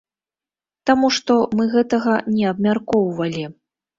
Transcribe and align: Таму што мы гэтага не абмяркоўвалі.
Таму 0.89 1.07
што 1.17 1.33
мы 1.59 1.67
гэтага 1.75 2.17
не 2.39 2.45
абмяркоўвалі. 2.55 3.45